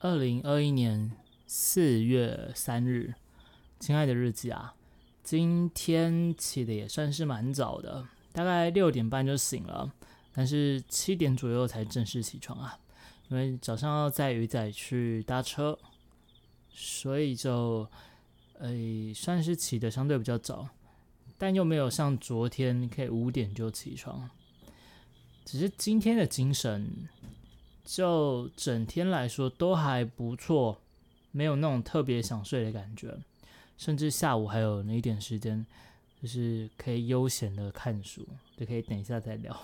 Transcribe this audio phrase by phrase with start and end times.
[0.00, 1.10] 二零二一年
[1.48, 3.14] 四月三日，
[3.80, 4.72] 亲爱的日记啊，
[5.24, 9.92] 今天起的也算是蛮早的，大概六点半就醒了，
[10.32, 12.78] 但是七点左右才正式起床啊，
[13.28, 15.76] 因为早上要载鱼仔去搭车，
[16.70, 17.84] 所以就
[18.60, 20.68] 诶算是起的相对比较早，
[21.36, 24.30] 但又没有像昨天可以五点就起床，
[25.44, 27.08] 只是今天的精神。
[27.88, 30.78] 就整天来说都还不错，
[31.30, 33.08] 没有那种特别想睡的感觉，
[33.78, 35.64] 甚至下午还有那一点时间，
[36.20, 39.58] 就是可以悠闲的看书，就可以等一下再聊。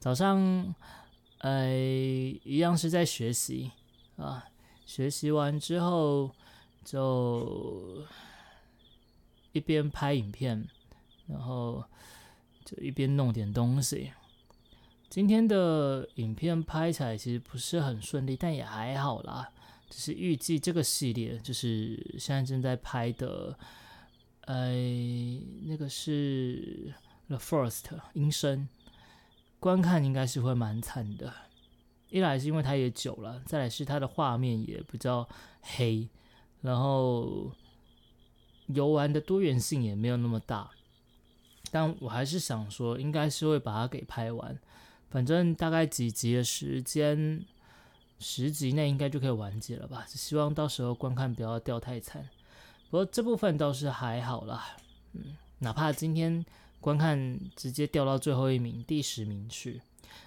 [0.00, 0.74] 早上，
[1.38, 3.70] 呃，一样是在学习
[4.16, 4.44] 啊，
[4.84, 6.34] 学习完之后
[6.84, 8.04] 就
[9.52, 10.66] 一边拍影片，
[11.28, 11.84] 然后
[12.64, 14.10] 就一边弄点东西。
[15.10, 19.50] 今天的影片拍起来其实不是很顺利，但也还好啦。
[19.88, 23.58] 只是预计这个系列就是现在正在拍的，
[24.42, 24.72] 呃，
[25.64, 26.94] 那个是
[27.28, 28.68] 《The First》音声，
[29.58, 31.34] 观看应该是会蛮惨的。
[32.08, 35.28] 一来是因为它也久了，再来是它的画面也比较
[35.60, 36.08] 黑，
[36.60, 37.50] 然后
[38.68, 40.70] 游玩的多元性也没有那么大。
[41.72, 44.56] 但我还是想说，应该是会把它给拍完。
[45.10, 47.44] 反正大概几集的时间，
[48.20, 50.06] 十集内应该就可以完结了吧？
[50.08, 52.28] 希望到时候观看不要掉太惨。
[52.88, 54.76] 不过这部分倒是还好啦，
[55.12, 56.44] 嗯，哪怕今天
[56.80, 59.80] 观看直接掉到最后一名，第十名去，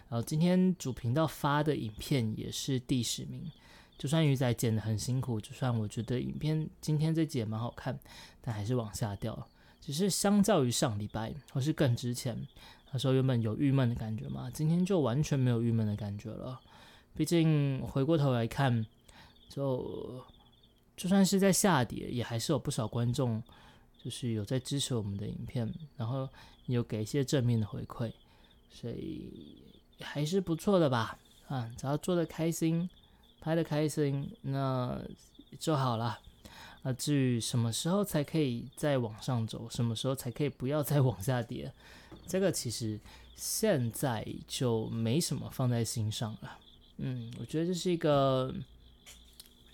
[0.10, 3.52] 然后今天主频道发的影片也是第十名。
[3.98, 7.98] 就算鱼仔剪的很辛苦，就算我觉得影片今天这集也蛮好看，
[8.42, 9.48] 但还是往下掉。
[9.80, 12.48] 只是相较于上礼拜，或是更之前。
[12.94, 16.62] 那时候原本有郁闷的感觉嘛，今天就完全没有郁闷的感觉了。
[17.16, 18.86] 毕竟回过头来看，
[19.50, 20.24] 就
[20.96, 23.42] 就算是在下跌，也还是有不少观众
[24.04, 26.30] 就是有在支持我们的影片，然后
[26.68, 28.12] 有给一些正面的回馈，
[28.70, 29.64] 所以
[30.00, 31.18] 还是不错的吧。
[31.48, 32.88] 啊，只要做的开心，
[33.42, 35.00] 拍的开心，那
[35.60, 36.20] 就好了。
[36.84, 41.74] 啊，至于什么时候才可以再往上走，什么时候才可以不要再往下跌？
[42.26, 43.00] 这个其实
[43.36, 46.58] 现在就没什么放在心上了。
[46.98, 48.54] 嗯，我觉得这是一个，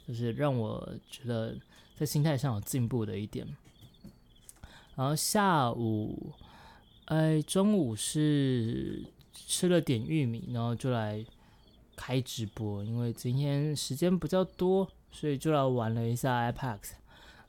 [0.08, 1.56] 就是让我觉得
[1.98, 3.48] 在心态上有进步的一点。
[4.96, 6.34] 然后下午，
[7.06, 11.26] 哎，中午是吃了点玉米，然后就来
[11.96, 16.80] 开直播，因为今天时间比较多，所以就来玩了一下 iPad。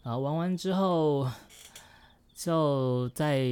[0.03, 1.29] 然后玩完之后。
[2.41, 3.45] 就在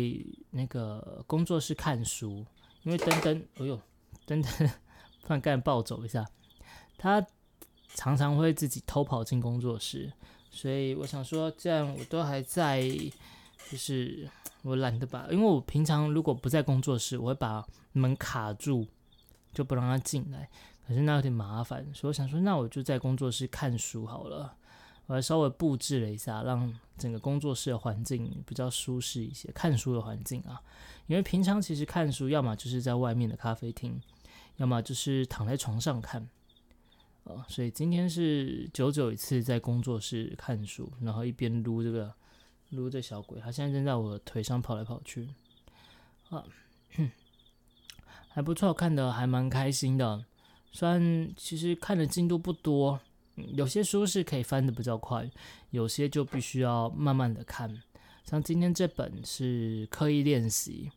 [0.49, 2.43] 那个工作室看书，
[2.85, 3.79] 因为登登，哎呦，
[4.25, 4.51] 登登
[5.21, 6.27] 突然干暴走一下，
[6.97, 7.23] 他
[7.95, 10.11] 常常会自己偷跑进工作室，
[10.51, 12.81] 所以我想说，这样我都还在，
[13.71, 14.27] 就是
[14.63, 17.63] 我懒得把，因为我平常如果不在工作室，我会把
[17.93, 18.87] 门卡住，
[19.53, 20.49] 就不让他进来，
[20.87, 24.57] 可是那有点麻烦，所以我想说，那我就在工作室看书好了。
[25.09, 29.51] 我还稍微布置了一下，让整个工作室的环境比较舒适一些。
[29.53, 30.61] 看书的环境啊，
[31.07, 33.99] 因为平常其实看书，要么就是在外面的咖啡厅，
[34.57, 36.29] 要么就是躺在床上看。
[37.25, 42.13] 呃，所以今天是久久一次在工作室看书，然后一边撸这个
[42.69, 45.27] 撸这小鬼，它现在正在我腿上跑来跑去。
[46.29, 46.45] 啊，
[48.29, 50.27] 还不错，看的还蛮开心的。
[50.71, 53.01] 虽然其实看的进度不多。
[53.55, 55.31] 有些书是可以翻的比较快，
[55.71, 57.83] 有些就必须要慢慢的看。
[58.25, 60.91] 像今天这本是刻意练习，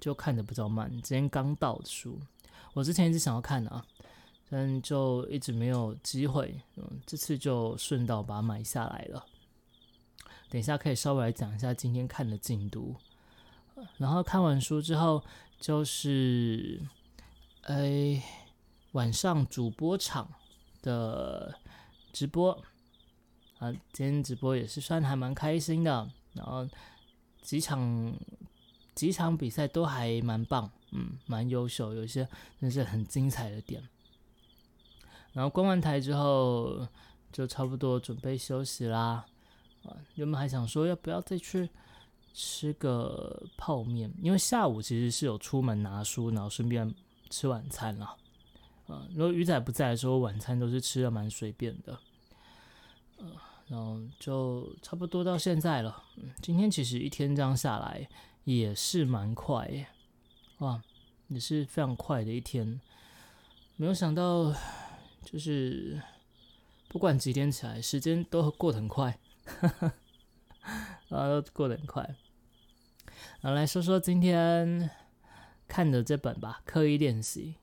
[0.00, 0.90] 就看的比较慢。
[1.02, 2.18] 今天刚到的书，
[2.72, 3.84] 我之前一直想要看的啊，
[4.48, 6.58] 但就一直没有机会。
[6.76, 9.26] 嗯，这次就顺道把它买下来了。
[10.48, 12.96] 等一下可以稍微来讲一下今天看的进度。
[13.98, 15.22] 然后看完书之后，
[15.60, 16.80] 就是
[17.62, 18.22] 哎
[18.92, 20.26] 晚上主播场
[20.80, 21.54] 的。
[22.18, 22.50] 直播
[23.60, 26.68] 啊，今天直播也是算还蛮开心的，然后
[27.42, 28.12] 几场
[28.92, 32.28] 几场比赛都还蛮棒，嗯，蛮优秀，有一些
[32.60, 33.80] 真是很精彩的点。
[35.32, 36.84] 然后关完台之后，
[37.30, 39.24] 就差不多准备休息啦。
[39.84, 41.70] 啊，原本还想说要不要再去
[42.34, 46.92] 吃个泡面，因为下午其实是有出门拿书，然后顺便
[47.30, 48.06] 吃晚餐了。
[48.88, 51.96] 啊，如果鱼仔不在的时候，晚餐都是吃的蛮随便的。
[53.18, 53.26] 呃，
[53.68, 56.02] 然后就差不多到现在了。
[56.16, 58.08] 嗯，今天其实一天这样下来
[58.44, 59.86] 也是蛮快耶，
[60.58, 60.82] 哇，
[61.28, 62.80] 也是非常快的一天。
[63.76, 64.52] 没有想到，
[65.22, 66.02] 就是
[66.88, 69.18] 不管几点起来，时间都过得很快，
[71.10, 72.16] 啊，都过得很快。
[73.42, 74.90] 啊，来说说今天
[75.68, 77.54] 看的这本吧，《刻意练习》。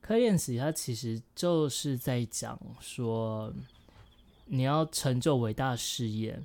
[0.00, 3.52] 刻意练习，它其实就是在讲说，
[4.48, 6.40] 你要成就伟大事业，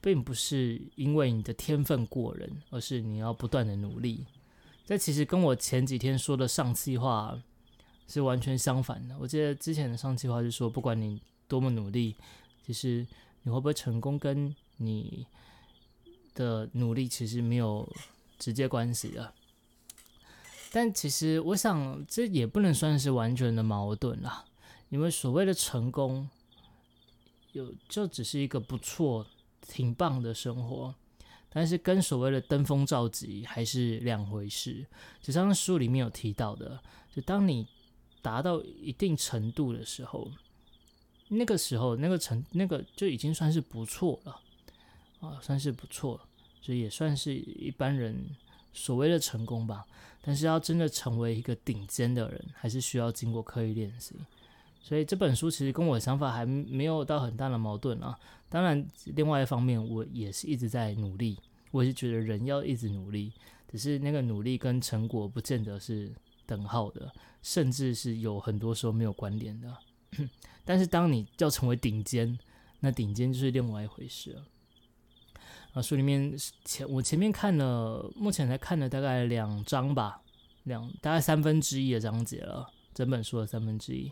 [0.00, 4.26] 并不是因为你的天分过人，而是你要不断的努力。
[4.86, 7.40] 这其实跟我前几天说的上计划
[8.08, 9.16] 是完全相反的。
[9.18, 12.16] 我记得之前的上计划是说，不管你多么努力，
[12.66, 13.06] 其实
[13.42, 15.26] 你会不会成功，跟你
[16.34, 17.88] 的努力其实没有
[18.38, 19.32] 直接关系的。
[20.72, 24.44] 但其实我想，这也不能算是完全的矛盾啦，
[24.88, 26.28] 因为所谓的成功，
[27.52, 29.26] 有就只是一个不错、
[29.62, 30.94] 挺棒的生活，
[31.48, 34.86] 但是跟所谓的登峰造极还是两回事。
[35.20, 36.80] 就像书里面有提到的，
[37.14, 37.66] 就当你
[38.22, 40.30] 达到一定程度的时候，
[41.28, 44.40] 那个时候那个成那个就已经算是不错了
[45.20, 46.20] 啊，算是不错，
[46.60, 48.24] 就也算是一般人
[48.72, 49.84] 所谓的成功吧。
[50.22, 54.14] 但是要真的成为一个顶尖的人，还是需要经过刻意练习。
[54.80, 58.18] 所以这本书其实跟我的想法还没有到很大的矛盾啊。
[58.48, 58.84] 当然，
[59.14, 61.38] 另外一方面，我也是一直在努力。
[61.70, 63.32] 我是觉得人要一直努力，
[63.70, 66.12] 只是那个努力跟成果不见得是
[66.46, 67.12] 等号的，
[67.42, 69.76] 甚至是有很多时候没有关联的。
[70.64, 72.36] 但是当你要成为顶尖，
[72.80, 74.44] 那顶尖就是另外一回事了。
[75.74, 76.34] 啊，书里面
[76.64, 80.20] 前我前面看了，目前才看了大概两章吧，
[80.64, 84.10] 两大概三分之一的章节了，整本书的三分之一。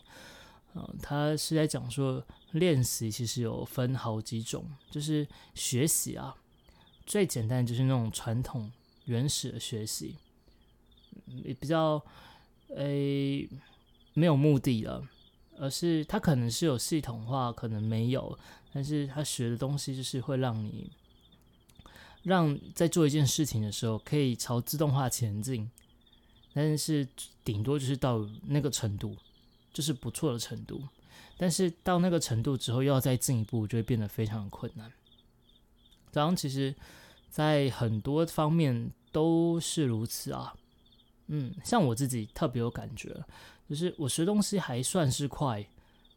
[0.75, 6.35] 嗯，他是在讲说练习其实有分好几种，就是学习啊，
[7.06, 8.70] 最简单就是那种传统
[9.06, 10.17] 原始的学习，
[11.26, 12.03] 也比较
[12.76, 13.49] 诶
[14.15, 15.03] 没有目的的，
[15.59, 18.38] 而是他可能是有系统化，可能没有，
[18.73, 20.91] 但是他学的东西就是会让你。
[22.25, 25.70] 让在做一件事情的时候可以朝自动化前进，
[26.53, 27.06] 但是
[27.43, 29.17] 顶多就是到那个程度，
[29.79, 30.83] 就是不错的程度。
[31.37, 34.93] 但是到那个程度之后，又要再进一步就会变得非常的困难。
[36.11, 36.75] 这样其实，
[37.31, 40.53] 在很多方面都是如此啊。
[41.29, 43.25] 嗯，像我自己特别有感觉，
[43.71, 45.65] 就是我学东西还算是快，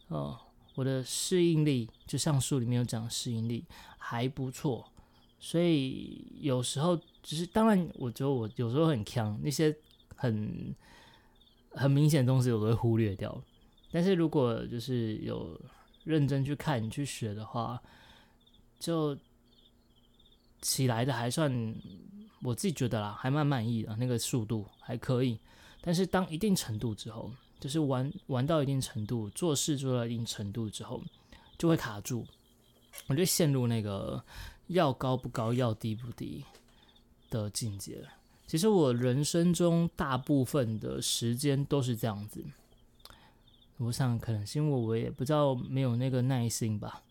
[0.07, 0.35] 呃，
[0.73, 3.63] 我的适应力就像书里面有讲，适应力
[3.99, 4.91] 还不错。
[5.39, 9.75] 所以有时候只是，当然，我觉得我有时候很强，那些
[10.15, 10.75] 很
[11.73, 13.39] 很明显的东西我都会忽略掉。
[13.91, 15.59] 但是如果就是有
[16.03, 17.81] 认真去看、去学的话，
[18.79, 19.17] 就
[20.61, 21.51] 起来的还算，
[22.41, 25.37] 我自己觉得啦，还蛮满意的，那个速度还可以。
[25.81, 31.03] 但是当一定程度之后，就是玩玩到一定程度，做事做到一定程度之后，
[31.57, 32.25] 就会卡住，
[33.07, 34.23] 我就陷入那个。
[34.67, 36.45] 要高不高，要低不低
[37.29, 38.01] 的境界。
[38.47, 42.41] 其实我人生中大部分的时间都是这样子。
[43.81, 47.01] 我想可能是因为我也不知道没有那个耐心吧，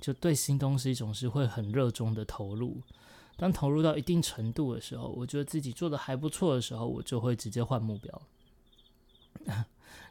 [0.00, 2.80] 就对新东西总是会很热衷的投入。
[3.36, 8.22] 当投入到一定程度的时候，我觉得自己做的还不错的时候，我就会直接换目标。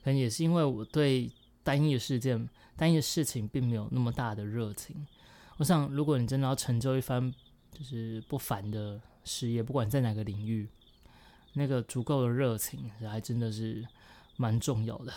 [0.03, 1.31] 可能也是因为我对
[1.63, 5.07] 单一的事件、单一的事情并没有那么大的热情。
[5.57, 7.33] 我想，如果你真的要成就一番
[7.71, 10.67] 就是不凡的事业，不管在哪个领域，
[11.53, 13.87] 那个足够的热情还真的是
[14.35, 15.13] 蛮重要的。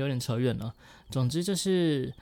[0.00, 0.74] 有点扯远了。
[1.10, 2.12] 总之就是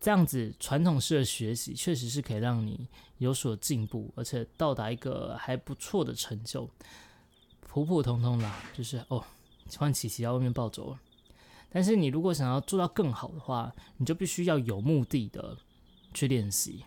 [0.00, 6.68] 这样子，传统式的学习确实是可以让你有所进步，而且到达一个还不错的成就。
[7.60, 9.24] 普普通通啦，就是哦，
[9.78, 11.00] 欢琪琪在外面暴走了。
[11.70, 15.56] 但是你如果想要做到更好的话，你就必须要有目的的。
[16.12, 16.84] 去练习，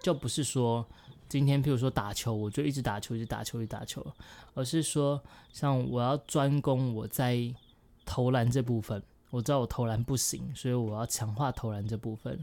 [0.00, 0.86] 就不是说
[1.28, 4.06] 今天，譬如说打球，我就一直打球，一直打球，一直打球，
[4.54, 5.20] 而是说，
[5.52, 7.52] 像我要专攻我在
[8.08, 12.42] 投篮这部分，我知道我投篮不行，所以我要强化投篮这部分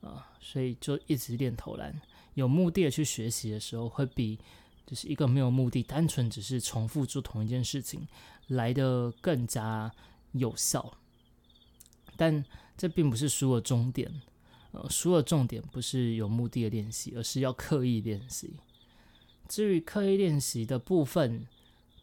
[0.00, 1.94] 啊，所以就一直练投篮。
[2.34, 4.36] 有目的的去学习的时候，会比
[4.84, 8.06] 就是一个没有目的，单纯只是重复做同一件事情
[8.48, 9.92] 来的更加
[10.32, 10.92] 有效。
[12.16, 12.44] 但
[12.76, 14.10] 这并不是书的终点。
[14.72, 18.54] 呃，书的重点不是有目的的练习，而是要刻意练习。
[19.48, 21.46] 至于刻意练习的部分，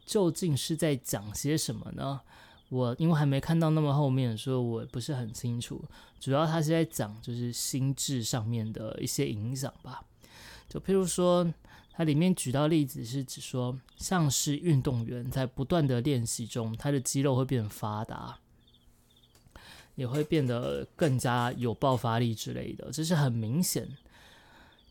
[0.05, 2.21] 究竟是在讲些什么呢？
[2.69, 5.83] 我因为还没看到那么后面，所以我不是很清楚。
[6.19, 10.03] 主要他是在讲就是心智上面的一些影响吧。
[10.67, 11.51] 就譬如说，
[11.91, 18.37] 它里面举到例子是指说，像是运动员在不断的练习中，他的肌肉会变得发达。
[19.95, 23.97] 也会变得更加有爆发力之类的，这是很明显，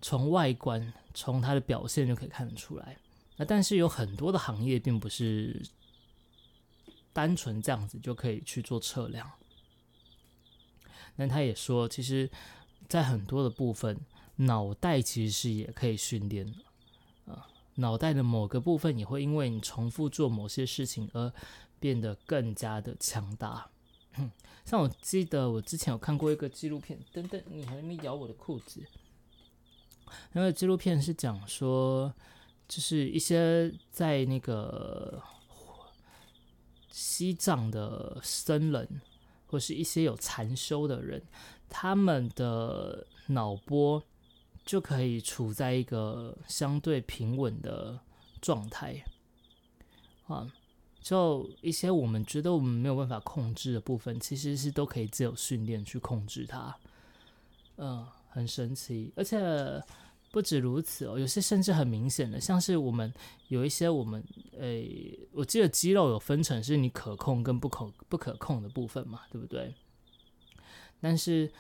[0.02, 2.96] 从外观从他的表现就可以看得出来。
[3.36, 5.62] 那但是有很多的行业并不是
[7.16, 9.32] 单纯这样子就可以去做测量。
[11.14, 12.30] 那他也说，其实，
[12.90, 13.98] 在很多的部分，
[14.36, 17.48] 脑袋其实是也可以训练的啊。
[17.76, 21.32] 脑袋的某个部分也会因为你重复做某些事情而
[21.80, 23.70] 变得更加的强大。
[24.66, 28.84] 像我记得我之前有看过一个纪录片，等等，你还没咬我的裤子。
[30.32, 32.12] 那个纪录片是讲说，
[32.68, 35.22] 就是一些在那个
[36.96, 38.88] 西藏的僧人。
[39.48, 41.22] 或是一些有禅修的人，
[41.68, 44.02] 他们的脑波
[44.64, 47.96] 就可以处在一个相对平稳的
[48.42, 49.00] 状态
[50.26, 50.44] 啊。
[51.00, 56.76] 就一些我们觉得我们没有办法控制的部分，其实是都可以自由训练去控制它。
[57.76, 59.80] 嗯，很神奇，而且。
[60.36, 63.10] 不止如此哦，有些甚至很明显的，像是我们
[63.48, 64.22] 有一些我们
[64.58, 69.74] 诶，我记得肌肉有分成是你可控跟不可不可控的部分嘛，对不对？
[71.00, 71.50] 但是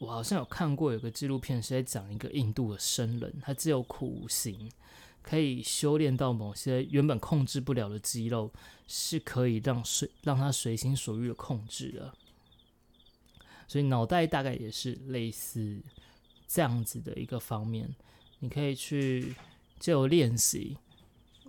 [0.00, 4.70] 我好像有看过有个纪录片是在讲一个印度的僧人，他只有苦行，
[5.22, 8.52] 可以修炼到某些原本控制不了的肌肉，
[8.86, 12.12] 是可以让随让他随心所欲的控制的。
[13.66, 15.80] 所以脑袋大概也是类似
[16.46, 17.96] 这样子的一个方面。
[18.40, 19.34] 你可以去
[19.78, 20.76] 借由练习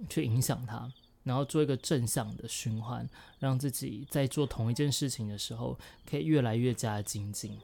[0.10, 0.92] 去影响它，
[1.24, 3.08] 然后做一个正向的循环，
[3.40, 5.78] 让自己在做同一件事情的时候，
[6.10, 7.60] 可以越来越加精进。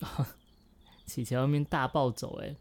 [1.06, 2.56] 起前外面大暴走诶。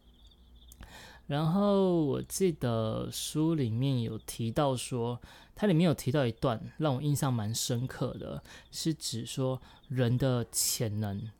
[1.26, 5.22] 然后我记得书里面有提到说，
[5.56, 11.32] 它里面有提到一段让我印象蛮深刻的，是指说人的潜能。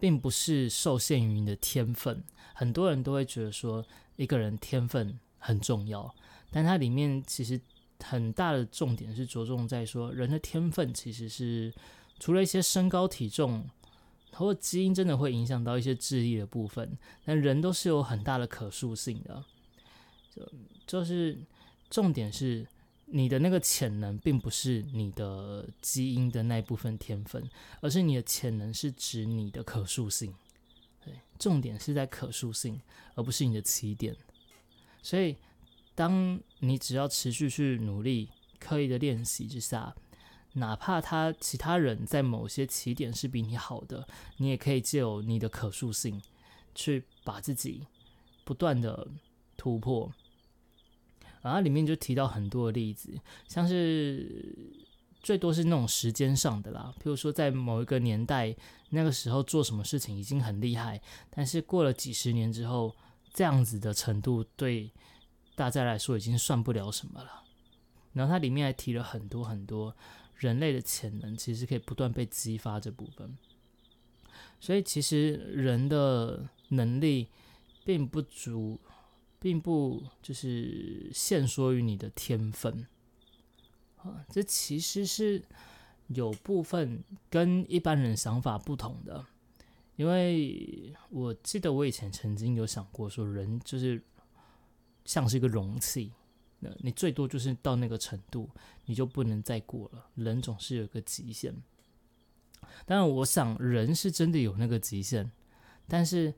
[0.00, 3.84] 并不是受限于你的天分，很多人都会觉得说
[4.16, 6.12] 一个人天分很重要，
[6.50, 7.60] 但它里面其实
[8.02, 11.72] 很大的重点是着重在说人的天分其实是
[12.18, 13.64] 除了一些身高体重
[14.32, 19.44] 或基因真的会影响到一些智力的部分，但人都是有很大的可塑性的，
[20.34, 20.42] 就
[20.86, 21.38] 就是
[21.90, 22.66] 重点是。
[23.12, 27.48] 你的那个潜能，并不是你的基因的那一部分天分，
[27.80, 30.32] 而是你的潜能是指你的可塑性。
[31.04, 32.80] 对，重点是在可塑性，
[33.14, 34.16] 而不是你的起点。
[35.02, 35.36] 所以，
[35.94, 39.94] 当你只要持续去努力、刻意的练习之下，
[40.52, 46.22] 哪怕他其他人在某些起点是比你好的，你也可以借由你的可塑性，
[46.74, 47.86] 去把自己
[48.44, 49.08] 不断的
[49.56, 50.12] 突破。
[51.42, 53.18] 然后里面就提到很多的例子，
[53.48, 54.54] 像是
[55.22, 58.54] 最多是那种时间上的啦，譬如说在某一个年代，
[58.90, 62.94] 那个时候做什么事情已经很厉害，但是过了几十年之后，
[63.32, 64.90] 这样子的程度对
[65.54, 67.42] 大家来说已经算不了什么了。
[68.12, 69.96] 然后它里面还提了很多很多
[70.34, 73.36] 人类的潜能，其实可以不断被激发这部分。
[74.60, 77.28] 所以其实人的能力
[77.84, 78.78] 并不足。
[79.40, 82.86] 并不就是限缩于你的天分
[83.96, 85.42] 啊，这其实是
[86.08, 89.24] 有部分跟一般人想法不同的。
[89.96, 94.02] 因为我记得我以前曾经有想过，说人就是
[95.06, 96.12] 像是一个容器，
[96.58, 98.48] 那你最多就是到那个程度，
[98.84, 100.06] 你就不能再过了。
[100.16, 101.54] 人总是有个极限。
[102.84, 105.30] 当然，我想人是真的有那个极限，
[105.88, 106.34] 但是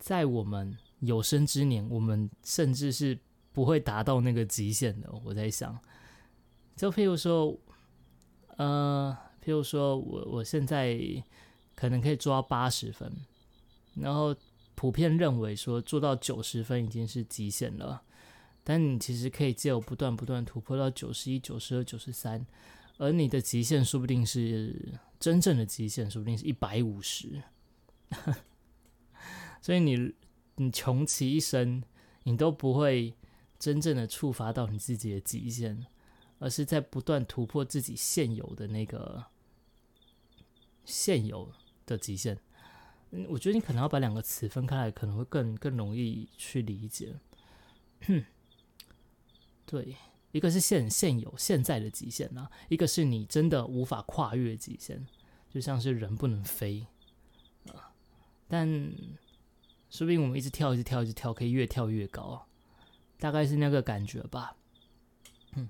[0.00, 0.76] 在我们。
[1.00, 3.18] 有生之年，我们甚至是
[3.52, 5.10] 不会达到那个极限的。
[5.24, 5.78] 我在想，
[6.76, 7.58] 就譬如说，
[8.58, 11.00] 呃，譬如说我我现在
[11.74, 13.10] 可能可以做到八十分，
[13.94, 14.36] 然后
[14.74, 18.02] 普遍认为说做到九十分已经是极限了，
[18.62, 22.46] 但你其实可以借由不断不断突破到九十一、九十二、九十三，
[22.98, 27.42] 而你的极限说不定是真正的极限，说不定是一百五十，
[29.62, 30.14] 所以你。
[30.62, 31.82] 你穷其一生，
[32.24, 33.14] 你都不会
[33.58, 35.86] 真正的触发到你自己的极限，
[36.38, 39.24] 而是在不断突破自己现有的那个
[40.84, 41.50] 现有
[41.86, 42.38] 的极限。
[43.12, 47.14] 嗯，我觉得你可能要把两个词分开来，可能会更更容易去理解。
[49.64, 49.96] 对，
[50.32, 55.06] 一个是现现有现在的极限啊，一个是你真的无法跨越极限，
[55.48, 56.86] 就像是人不能飞
[57.72, 57.94] 啊，
[58.46, 58.92] 但。
[59.90, 62.46] 说不定我们一直跳，一直跳，一直跳，可以越跳越高，
[63.18, 64.54] 大概是那个感觉吧。
[65.56, 65.68] 嗯，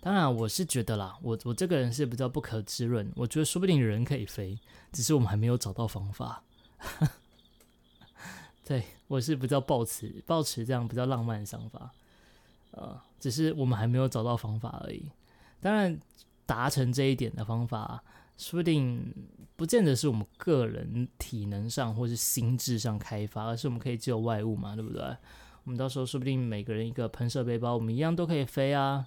[0.00, 4.58] 当然，我是觉得啦，我我这个人是比较不可知论，我觉得说不定人可以飞，
[4.92, 6.42] 只是我们还没有找到方法。
[8.66, 11.90] 对我是比较抱持抱持这样比较浪漫的想法，
[12.72, 15.10] 呃，只是我们还没有找到方法而已。
[15.60, 15.98] 当然，
[16.44, 18.02] 达成这一点的方法，
[18.38, 19.12] 说不定
[19.56, 25.02] 不见得是我们个人体能上或是心智上开发，而是我们可以借由外物嘛，对不对？
[25.64, 29.06] 我们到时候说不定每个人一个喷射背包，我们一样都可以飞啊。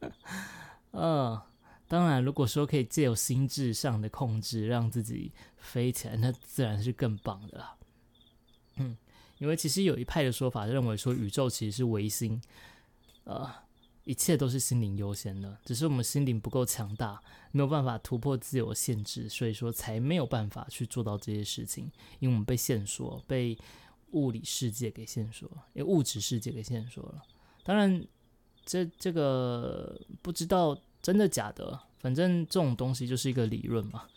[0.90, 1.40] 嗯，
[1.88, 7.76] 当然，如果说可以借由心智上的控制让自己飞起来，那自然是更棒的啦。
[8.76, 8.96] 嗯，
[9.38, 12.42] 因为其实有一派的说法认为说宇宙其实是唯心，
[13.24, 13.50] 呃，
[14.06, 17.22] 一切都是心灵优先的，只是我们心灵不够强大，
[17.52, 23.58] 没有办法突破自由限制，所以说才没有办法去做到这些事情，因为我们被限缩，被
[24.12, 27.22] 物理世界给限缩，因为物质世界给限缩了。
[27.62, 28.02] 当然。
[28.68, 34.08] 这这个不知道真的假的，反正这种东西就是一个理论嘛，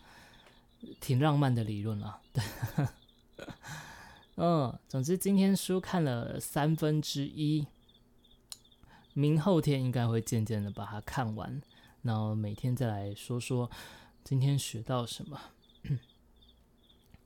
[1.00, 2.20] 挺浪漫的理论啦。
[2.34, 2.44] 对，
[4.38, 7.68] 嗯，总之今天书看了三分之一，
[9.14, 11.62] 明后天应该会渐渐的把它看完，
[12.04, 13.70] 然后每天再来说说
[14.24, 15.40] 今天学到什么。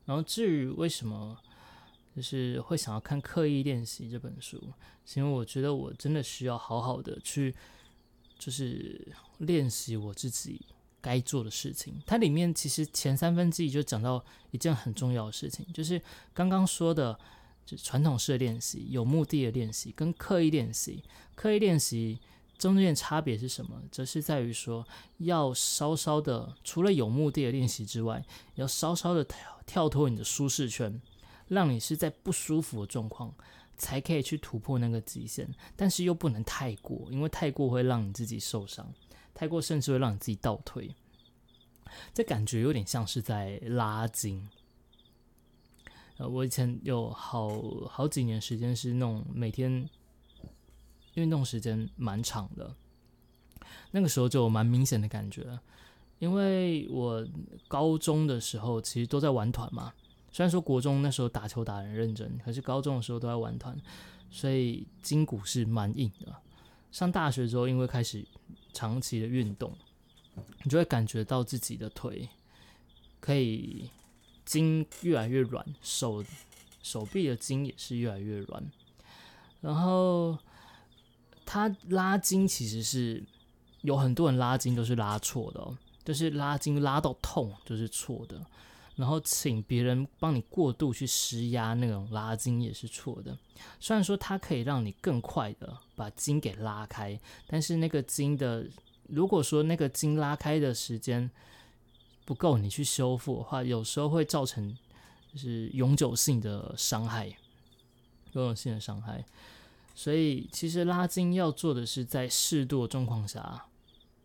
[0.06, 1.38] 然后至于为什么？
[2.16, 4.72] 就是会想要看《刻意练习》这本书，
[5.04, 7.56] 是因为我觉得我真的需要好好的去，
[8.38, 10.62] 就是练习我自己
[11.02, 12.00] 该做的事情。
[12.06, 16.00] 它里面其实前三分之一就讲到一件很重要的事情，就是
[16.36, 17.20] 刚刚说的，
[17.66, 21.04] 就传统式的练习、有目的的练习跟刻意练习。
[21.36, 22.20] 刻意练习
[22.58, 23.82] 中间差别是什么？
[23.92, 28.24] 则是在于说，要稍稍的除了有目的的练习之外，
[28.56, 31.02] 要稍稍的跳跳脱你的舒适圈。
[31.50, 33.32] 让你是在不舒服的状况，
[33.78, 38.92] 才可以去突破那个极限，但是又不能太过，因为太过会让你自己受伤，
[39.36, 40.96] 太过甚至会让你自己倒退。
[42.14, 44.48] 这感觉有点像是在拉筋。
[46.18, 47.50] 呃，我以前有好
[47.88, 49.90] 好几年时间是那种每天
[51.16, 52.76] 运动时间蛮长的，
[53.92, 55.60] 那个时候就有蛮明显的感觉，
[56.20, 57.26] 因为我
[57.68, 59.94] 高中的时候其实都在玩团嘛。
[60.32, 63.80] 虽然说国中那时候打球打很认真，可是高中的时候都在玩团，
[64.32, 66.36] 所以筋骨是蛮硬的。
[66.92, 68.26] 上大学之后，因为开始
[68.72, 69.76] 长期的运动，
[70.64, 72.28] 你就会感觉到自己的腿
[73.20, 73.90] 可以
[74.46, 76.24] 筋越来越软，手
[76.82, 78.72] 手臂的筋也是越来越软。
[79.62, 80.38] 然后
[81.46, 83.24] 他拉筋其实是
[83.82, 88.46] 有很多人拉筋都是拉错的哦，就是拉筋拉到痛就是错的。
[88.96, 93.36] 然后请别人帮你过度去施压，那种拉筋也是错的。
[93.80, 98.64] 虽然说它可以让你更快的把筋给拉开，但是那个筋的，
[99.08, 101.28] 如果说那个筋拉开的时间
[102.26, 104.78] 不够，你去修复的话，有时候会造成
[105.32, 107.28] 就是永久性的伤害，
[108.34, 109.24] 永久性的伤害。
[109.96, 113.66] 所以其实拉筋要做的是在适度的状况下，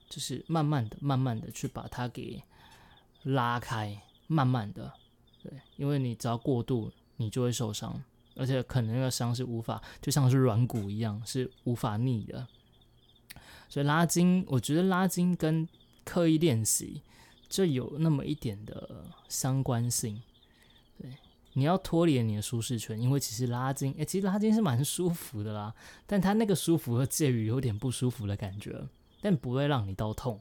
[0.08, 2.42] 就是慢慢的、慢慢的去把它给
[3.22, 4.02] 拉开。
[4.30, 4.92] 慢慢的，
[5.42, 7.98] 对，因为你只要过度，你就会受伤，
[8.36, 12.46] 而且可能那个伤是无法，就像是软骨一样，是无法逆的。
[13.70, 15.66] 所以拉筋，我觉得拉筋跟
[16.04, 17.00] 刻意练习，
[17.48, 20.20] 这有那么一点的相关性。
[21.00, 21.12] 对，
[21.54, 25.74] 你要脱离你的舒适圈，因为其实拉筋，诶，其实拉筋是蛮舒服的啦，
[26.06, 28.88] 但它那个舒服和介于有点不舒服的感觉，
[29.20, 30.40] 但不会让你到痛。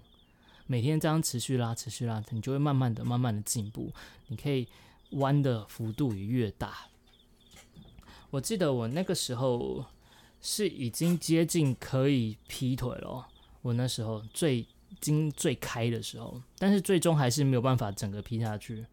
[0.66, 3.94] 每天这样持续拉，持续拉，你就会慢慢的、慢慢的进步。
[4.28, 4.68] 你可以
[5.12, 6.88] 弯的幅度也越大。
[8.30, 9.86] 我记得我那个时候
[10.42, 13.26] 是已经接近可以劈腿了，
[13.62, 14.68] 我那时候最
[15.00, 18.86] 筋最开的时候，但是最终还是没有办法整个劈下去。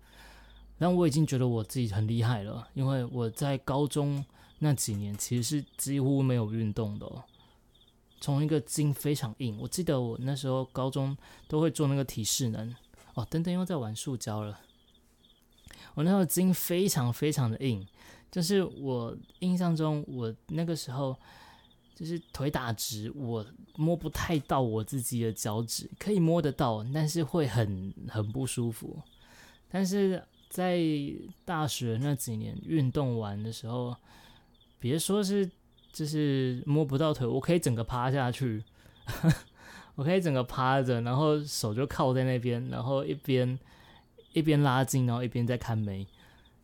[0.78, 4.24] 然后我已经觉得我自己很厉害了，因为我在高中
[4.58, 7.06] 那几年其实是几乎没有运动的。
[8.20, 12.74] 从一个筋非常硬，我记得我那时候高中都会做那个体适能
[13.14, 13.26] 哦。
[13.30, 14.60] 等等，又在玩塑胶了。
[15.94, 17.86] 我那时候筋非常非常的硬，
[18.32, 21.16] 就是我印象中，我那个时候
[21.94, 23.44] 就是腿打直，我
[23.76, 29.00] 摸不太到我自己的脚趾，可以摸得到，但是会很很不舒服。
[29.70, 30.80] 但是在
[31.44, 33.96] 大学那几年运动完的时候，
[34.78, 35.50] 别说是。
[35.94, 38.60] 就是摸不到腿，我可以整个趴下去，
[39.94, 43.56] 我可以整个趴着，然后手就靠在那边，然后一边
[44.32, 46.04] 一边拉筋，然后一边在看妹，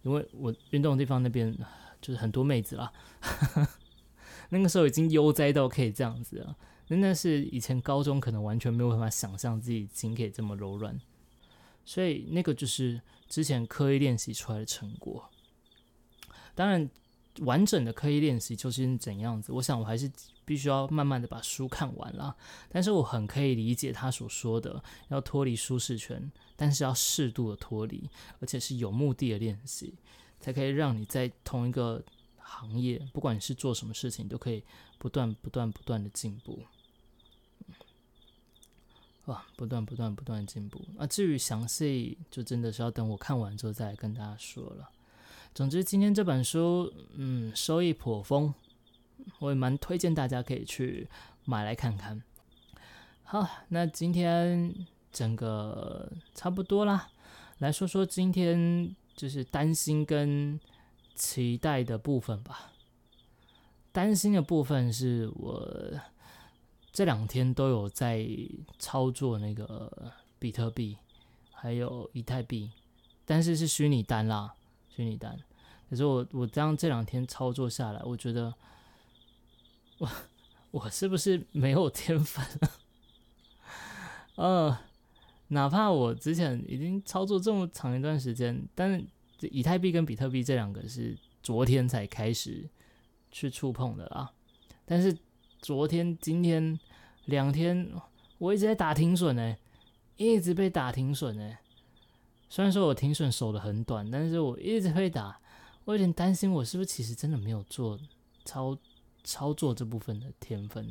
[0.03, 1.57] 因为我运动的地方那边
[2.03, 2.93] 就是很多妹子啦，
[4.51, 11.01] 那个时候已经悠哉到可以这样子了，真的是以前高中可能完全没有办法想象自己筋可以这么柔软，
[11.85, 15.31] 所以那个就是之前刻意练习出来的成果。
[16.55, 16.91] 当然，
[17.43, 20.11] 完整的刻意练习究竟是怎样子，我想我还是
[20.45, 22.37] 必须要慢慢的把书看完了。
[22.69, 28.11] 但是我很可以理解他所说的要脱离舒适圈，但是要适度的脱离，
[28.41, 29.95] 而且是有目的的练习，
[30.41, 32.05] 才可以让你在同一个
[32.51, 34.65] 行业，不管你是做什么事情，都可以
[34.99, 36.65] 不断、不断、不断的进步。
[39.27, 40.81] 哇，不断、不断、不断进步。
[40.99, 44.91] 啊，至于详细，就真的是要等我看完之后再跟大家说了。
[45.55, 48.53] 总之，今天这本书，嗯，收益颇丰，
[49.39, 51.09] 我也蛮推荐大家可以去
[51.45, 52.21] 买来看看。
[53.23, 54.75] 好，那今天
[55.13, 57.09] 整个差不多啦，
[57.59, 60.59] 来说说今天就是担心跟
[61.21, 62.73] 期待的部分吧。
[63.93, 66.01] 担心的部分是我。
[66.93, 68.27] 这两天都有在
[68.77, 70.97] 操作那个比特币，
[71.53, 72.69] 还有以太币，
[73.25, 74.55] 但是是虚拟单啦，
[74.89, 75.39] 虚拟单。
[75.89, 78.53] 可是我我这样这两天操作下来，我觉得
[79.99, 80.11] 我
[80.73, 82.45] 我是不是没有天分？
[84.35, 84.77] 呃，
[85.47, 89.07] 哪怕我之前已经操作这么长一段时间，但是
[89.49, 92.69] 以太币跟比特币这两个是昨天才开始
[93.31, 94.31] 去触碰的啦，
[94.85, 95.17] 但是。
[95.63, 96.81] 昨天、今天
[97.27, 97.93] 两天，
[98.39, 99.55] 我一直在打停损呢，
[100.17, 101.59] 一直被打停损呢。
[102.49, 105.39] 虽然说我停损守的很短，但是我一直被打，
[105.85, 108.01] 我有点担心，我是不是其实真的没有做
[108.47, 108.75] 操
[109.23, 110.91] 操作这部分的天分？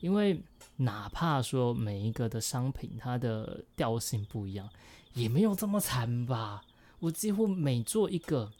[0.00, 0.42] 因为
[0.78, 4.68] 哪怕说每一个的商品它的调性不一样，
[5.14, 6.64] 也没有这么惨吧？
[7.00, 8.52] 我几乎每做一个，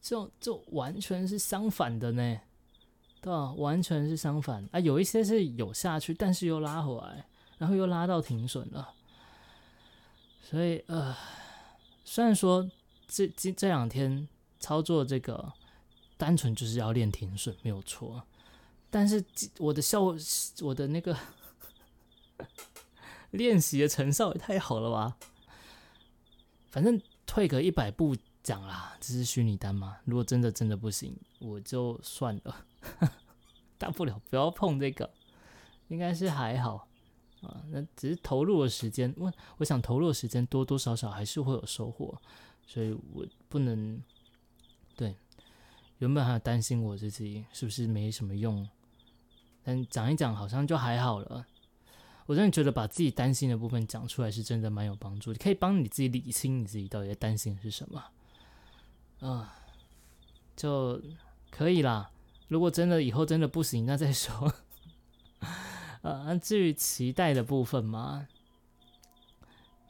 [0.00, 2.40] 就就完全是相反的呢。
[3.22, 4.78] 对吧，完全是相反啊！
[4.78, 7.26] 有一些是有下去，但是又拉回来，
[7.58, 8.94] 然后又拉到停损了。
[10.40, 11.16] 所以呃，
[12.04, 12.70] 虽然说
[13.08, 14.28] 这这这两天
[14.60, 15.52] 操作这个
[16.16, 18.22] 单纯就是要练停损没有错，
[18.90, 19.24] 但是
[19.58, 20.14] 我的效
[20.60, 21.16] 我的那个
[23.32, 25.16] 练习的成效也太好了吧！
[26.70, 29.98] 反正退个一百步讲啦，这是虚拟单嘛。
[30.04, 32.66] 如果真的真的不行，我就算了。
[33.78, 35.10] 大不了不要碰这个，
[35.88, 36.88] 应该是还好
[37.42, 37.62] 啊。
[37.68, 42.16] 那只是投入的时间，我我想投入的时间多多少少还是会有收获，
[42.66, 44.00] 所以我不能
[44.94, 45.14] 对
[45.98, 48.66] 原本还担心我自己是不是没什么用，
[49.62, 51.46] 但讲一讲好像就还好了。
[52.26, 58.04] 我真的觉得把自己担心的部分讲出来是真的蛮有帮助，可以帮你自己理清你自己到底在担心的是什么
[59.20, 59.56] 啊，
[60.56, 61.00] 就
[61.50, 62.10] 可以啦。
[62.48, 64.52] 如果真的以后真的不行，那再说。
[66.02, 68.28] 呃，至于期待的部分嘛，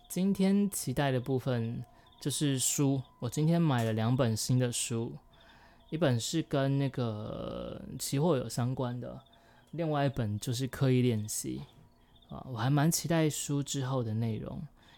[0.09, 1.85] 今天期待的部分
[2.20, 3.03] 就是书。
[3.18, 5.12] 我今天买了两本新的书，
[5.90, 9.20] 一本是跟那个期货有相关的，
[9.72, 11.62] 另外一本就是刻意练习。
[12.28, 14.56] 啊，我还蛮期待书之后的内容，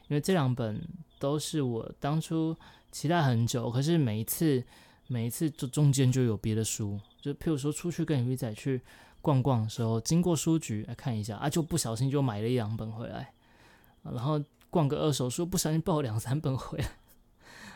[0.08, 0.80] 因为这两本
[1.18, 2.56] 都是我当初
[2.90, 4.62] 期待很久，可是每一次
[5.06, 6.98] 每一次就中间就有别的书。
[7.20, 8.80] 就譬如说，出去跟鱼仔去
[9.20, 13.32] 逛逛的时候，经过书局来看一下啊，就不小心就买了一两本回来，
[14.02, 16.88] 然后逛个二手书，不小心抱两三本回来。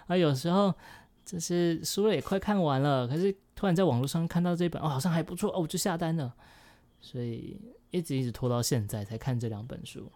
[0.06, 0.72] 啊，有时候
[1.24, 6.32] 就是书也快看完了，可是突然在网络上看到这本哦，好像还不错哦，我就下单了。
[7.02, 7.60] 所以
[7.90, 10.10] 一直一直拖到现在才看这两本书，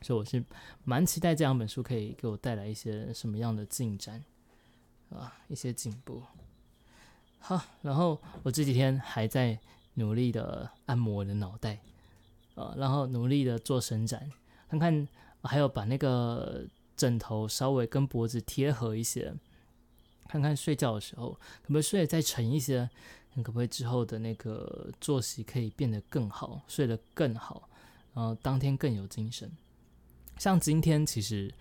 [0.00, 0.42] 所以我是
[0.82, 4.24] 蛮期待这两本书可以给我带来一些什么样的进展
[5.10, 6.22] 啊，一些进步。
[7.38, 9.56] 好，然后我这几天还在
[9.94, 11.78] 努力的按摩我的脑袋，
[12.54, 14.32] 呃，然后努力的做伸展，
[14.68, 15.06] 看看
[15.42, 16.66] 还有把那个
[16.96, 19.32] 枕头稍微跟脖子贴合一些，
[20.26, 21.30] 看看睡觉的时候
[21.62, 22.90] 可不可以睡得再沉一些，
[23.42, 27.68] 可不可以之后的那个作息可以变得更好，睡得更好，
[28.14, 29.50] 然后当天更有精神。
[30.38, 31.52] 像今天其实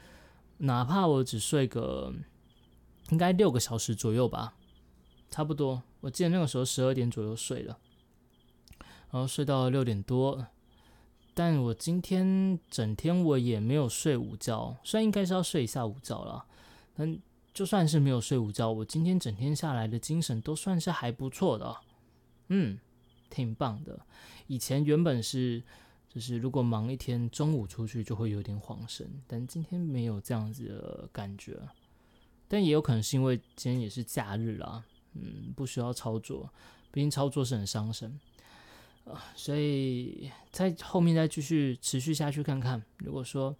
[0.58, 2.13] 哪怕我只睡个
[3.10, 4.54] 应该六个小时左右吧。
[5.30, 7.78] 差不多，我记得那个时候十二点左右睡了，
[9.12, 10.48] 然后睡到六点多。
[11.34, 16.46] 但我今天整天我也没有睡午觉，虽然应该是要睡一下午觉了，
[16.96, 17.20] 但
[17.58, 21.76] 就算是没有睡午觉，我今天整天下来的精神都算是还不错的，
[22.50, 22.78] 嗯，
[23.32, 24.00] 挺棒的。
[24.46, 25.63] 以前原本是
[26.08, 31.60] 就是如果忙一天，中午出去就会有点恍神，但今天没有这样子的感觉，
[32.48, 34.84] 但也有可能是因为今天也是假日啦。
[35.13, 36.48] 嗯，不需要操作，
[36.91, 38.20] 毕竟操作是很伤神。
[39.04, 42.80] 啊，所以在后面再继续持续下去看看。
[43.00, 43.56] 如果说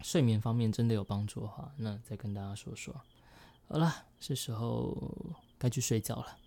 [0.00, 2.94] 睡眠方面真的有帮助的话，那再跟大家说说。
[3.68, 4.96] 好了，是时候
[5.58, 6.38] 该去睡觉了。